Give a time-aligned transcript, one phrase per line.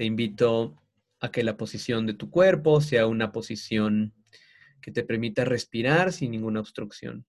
[0.00, 0.82] Te invito
[1.20, 4.14] a que la posición de tu cuerpo sea una posición
[4.80, 7.26] que te permita respirar sin ninguna obstrucción.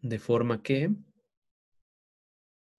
[0.00, 0.94] De forma que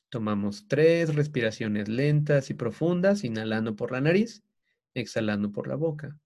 [0.10, 4.44] tomamos tres respiraciones lentas y profundas, inhalando por la nariz,
[4.96, 6.19] exhalando por la boca.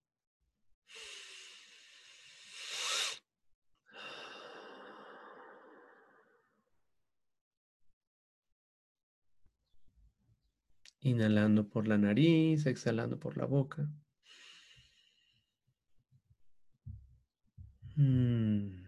[11.05, 13.87] Inhalando por la nariz, exhalando por la boca.
[17.95, 18.85] Mm.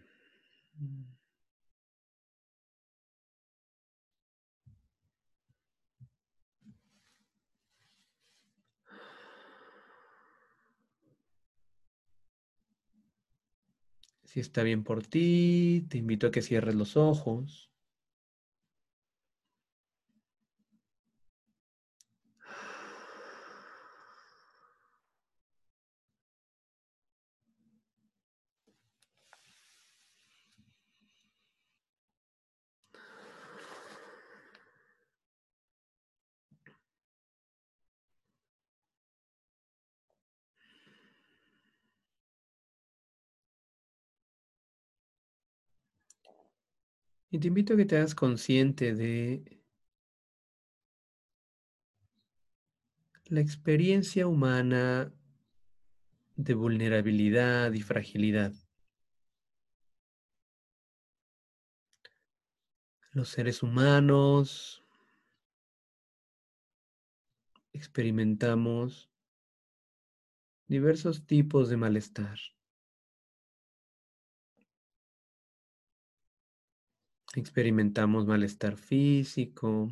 [14.23, 17.66] Si está bien por ti, te invito a que cierres los ojos.
[47.29, 49.61] Y te invito a que te hagas consciente de
[53.25, 55.11] la experiencia humana
[56.37, 58.53] de vulnerabilidad y fragilidad.
[63.11, 64.83] Los seres humanos
[67.73, 69.09] experimentamos
[70.67, 72.37] diversos tipos de malestar.
[77.37, 79.91] Experimentamos malestar físico,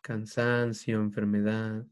[0.00, 1.86] cansancio, enfermedad.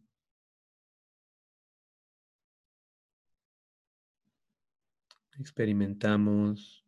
[5.39, 6.83] Experimentamos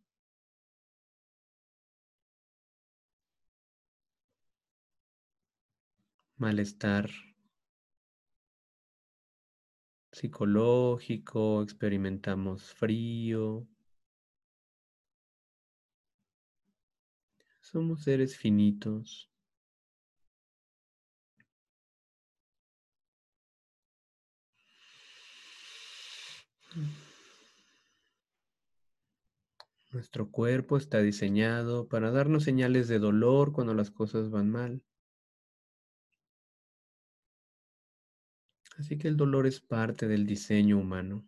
[6.38, 7.10] malestar
[10.12, 13.68] psicológico, experimentamos frío,
[17.70, 19.30] Somos seres finitos.
[29.92, 34.82] Nuestro cuerpo está diseñado para darnos señales de dolor cuando las cosas van mal.
[38.78, 41.24] Así que el dolor es parte del diseño humano.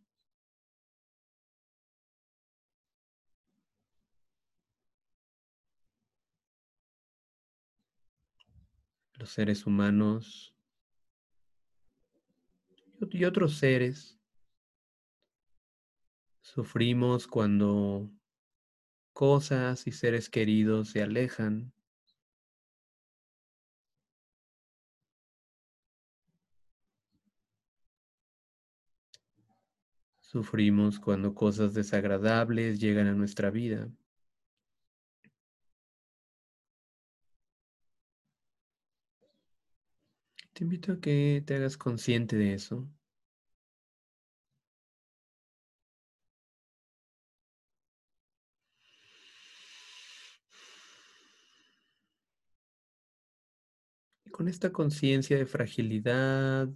[9.23, 10.53] Los seres humanos
[13.13, 14.19] y otros seres
[16.41, 18.11] sufrimos cuando
[19.13, 21.73] cosas y seres queridos se alejan.
[30.21, 33.89] Sufrimos cuando cosas desagradables llegan a nuestra vida.
[40.63, 42.89] Te invito a que te hagas consciente de eso.
[54.31, 56.69] Con esta conciencia de fragilidad,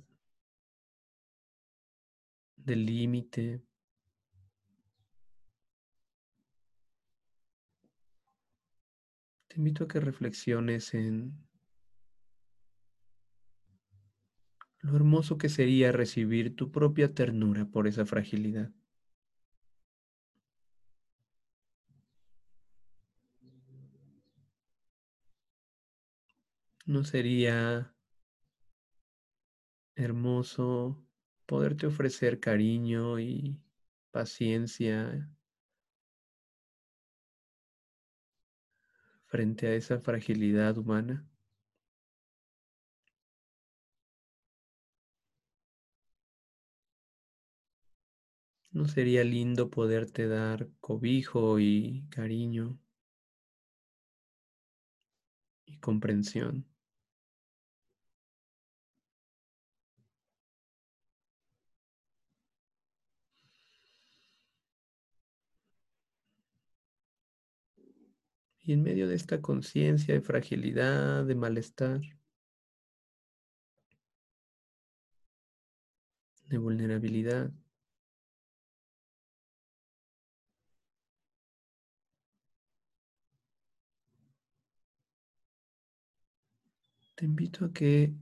[2.57, 3.63] del límite,
[9.47, 11.46] te invito a que reflexiones en
[14.87, 18.71] lo hermoso que sería recibir tu propia ternura por esa fragilidad.
[26.85, 27.93] ¿No sería
[29.97, 31.05] hermoso
[31.47, 33.59] poderte ofrecer cariño y
[34.13, 35.29] paciencia
[39.27, 41.27] frente a esa fragilidad humana?
[48.77, 52.79] ¿No sería lindo poderte dar cobijo y cariño
[55.65, 56.67] y comprensión?
[68.59, 72.03] Y en medio de esta conciencia de fragilidad, de malestar,
[76.49, 77.53] de vulnerabilidad,
[87.17, 88.13] Te invito a que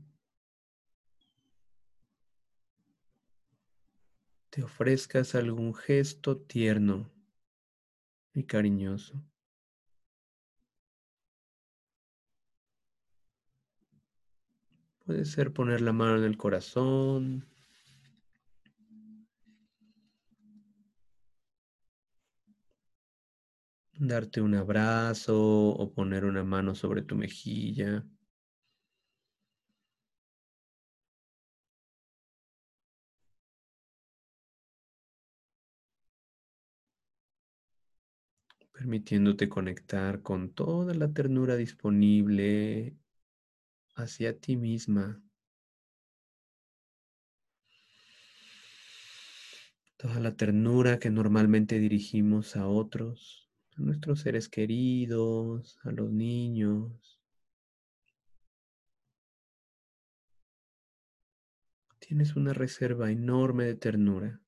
[4.51, 7.11] te ofrezcas algún gesto tierno
[8.33, 9.21] y cariñoso.
[15.05, 17.49] Puede ser poner la mano en el corazón,
[23.99, 25.37] darte un abrazo
[25.71, 28.05] o poner una mano sobre tu mejilla.
[38.85, 42.95] Permitiéndote conectar con toda la ternura disponible
[43.95, 45.23] hacia ti misma.
[49.97, 57.19] Toda la ternura que normalmente dirigimos a otros, a nuestros seres queridos, a los niños.
[62.01, 64.44] Tienes una reserva enorme de ternura.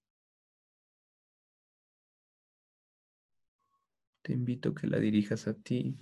[4.27, 5.97] Te invito a que la dirijas a ti.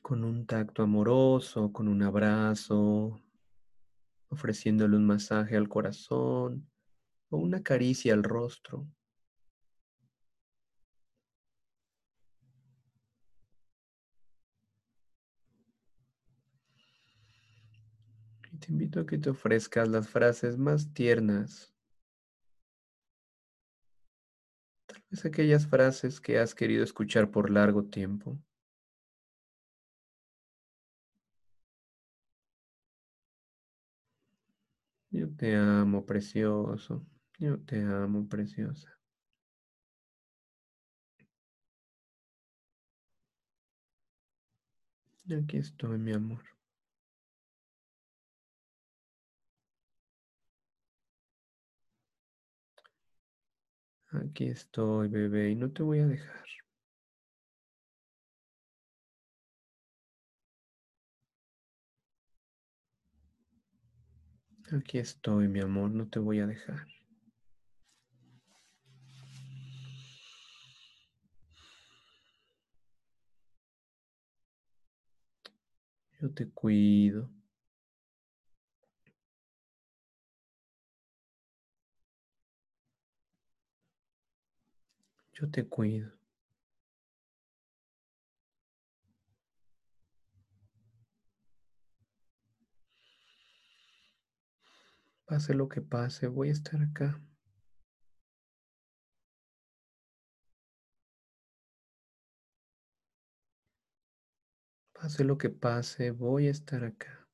[0.00, 3.20] Con un tacto amoroso, con un abrazo,
[4.30, 6.66] ofreciéndole un masaje al corazón
[7.28, 8.88] o una caricia al rostro.
[18.60, 21.75] Te invito a que te ofrezcas las frases más tiernas
[25.24, 28.38] aquellas frases que has querido escuchar por largo tiempo.
[35.10, 37.04] Yo te amo, precioso.
[37.38, 38.96] Yo te amo, preciosa.
[45.30, 46.42] Aquí estoy, mi amor.
[54.24, 56.44] Aquí estoy, bebé, y no te voy a dejar.
[64.72, 66.88] Aquí estoy, mi amor, no te voy a dejar.
[76.20, 77.35] Yo te cuido.
[85.38, 86.10] Yo te cuido.
[95.26, 97.20] Pase lo que pase, voy a estar acá.
[104.94, 107.25] Pase lo que pase, voy a estar acá.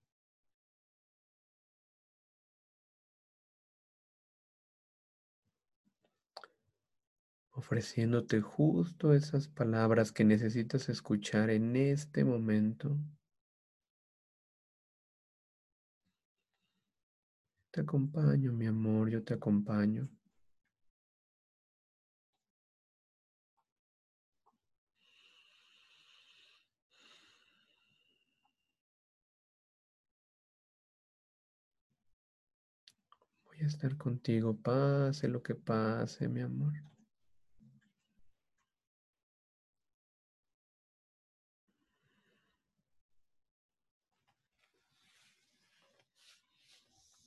[7.62, 12.98] Ofreciéndote justo esas palabras que necesitas escuchar en este momento.
[17.70, 20.08] Te acompaño, mi amor, yo te acompaño.
[33.46, 36.91] Voy a estar contigo, pase lo que pase, mi amor.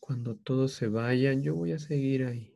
[0.06, 2.54] Cuando todos se vayan, yo voy a seguir ahí.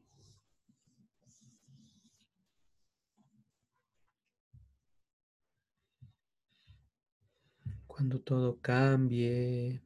[7.87, 9.81] Cuando todo cambie,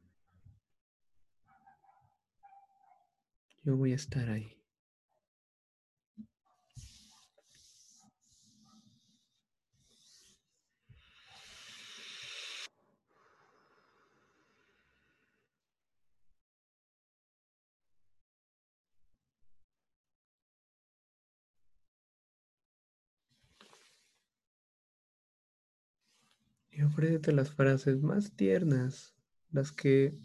[3.63, 4.62] yo voy a estar ahí.
[26.75, 29.15] Y ofrécete las frases más tiernas,
[29.51, 30.17] las que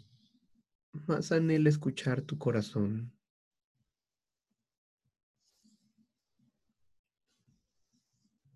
[1.05, 3.13] más anhela escuchar tu corazón.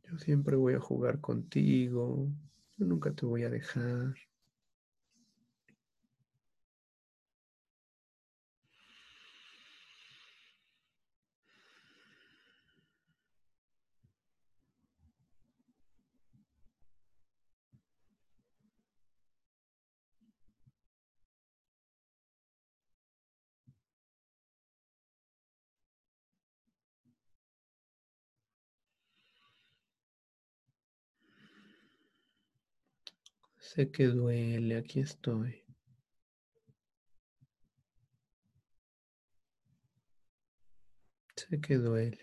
[0.04, 2.32] Yo siempre voy a jugar contigo,
[2.78, 4.16] yo nunca te voy a dejar.
[33.74, 35.64] Sé que duele, aquí estoy.
[41.36, 42.20] Sé que duele,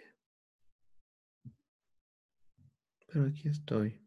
[3.09, 4.01] pero aquí estoy.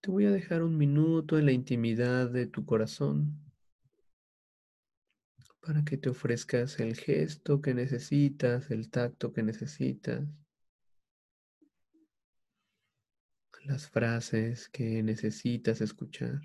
[0.00, 3.43] Te voy a dejar un minuto en la intimidad de tu corazón
[5.64, 10.22] para que te ofrezcas el gesto que necesitas, el tacto que necesitas,
[13.64, 16.42] las frases que necesitas escuchar.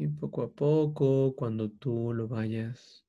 [0.00, 3.04] Y poco a poco, cuando tú lo vayas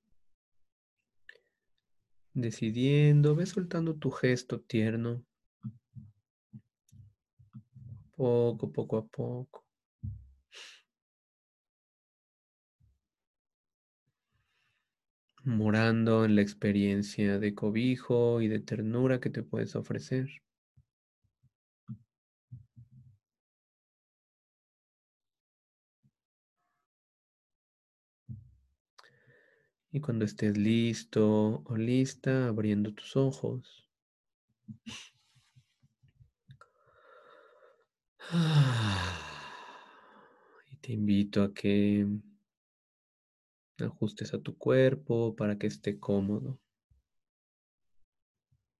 [2.33, 5.23] decidiendo, ve soltando tu gesto tierno,
[8.17, 9.65] poco, poco a poco.
[15.45, 20.27] morando en la experiencia de cobijo y de ternura que te puedes ofrecer.
[29.91, 33.89] Y cuando estés listo o lista, abriendo tus ojos.
[40.71, 42.07] Y te invito a que
[43.79, 46.57] ajustes a tu cuerpo para que esté cómodo.